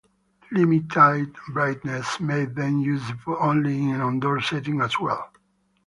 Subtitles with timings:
[0.51, 5.29] Limited brightness made them useful only in indoor settings as well.